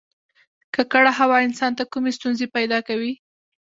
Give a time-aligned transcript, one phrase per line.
[0.75, 3.13] ککړه هوا انسان ته کومې ستونزې پیدا کوي